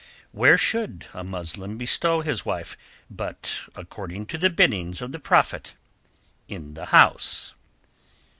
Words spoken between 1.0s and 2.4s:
a Muslim bestow